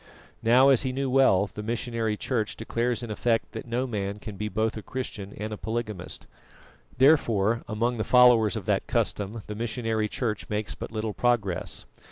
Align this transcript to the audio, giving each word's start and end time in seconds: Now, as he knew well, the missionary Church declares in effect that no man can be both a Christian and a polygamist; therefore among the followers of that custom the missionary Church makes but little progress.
Now, 0.41 0.69
as 0.69 0.81
he 0.81 0.91
knew 0.91 1.11
well, 1.11 1.51
the 1.53 1.61
missionary 1.61 2.17
Church 2.17 2.55
declares 2.55 3.03
in 3.03 3.11
effect 3.11 3.51
that 3.51 3.67
no 3.67 3.85
man 3.85 4.17
can 4.17 4.35
be 4.35 4.49
both 4.49 4.75
a 4.75 4.81
Christian 4.81 5.31
and 5.37 5.53
a 5.53 5.57
polygamist; 5.57 6.25
therefore 6.97 7.61
among 7.67 7.97
the 7.97 8.03
followers 8.03 8.55
of 8.55 8.65
that 8.65 8.87
custom 8.87 9.43
the 9.45 9.53
missionary 9.53 10.07
Church 10.07 10.49
makes 10.49 10.73
but 10.73 10.91
little 10.91 11.13
progress. 11.13 11.85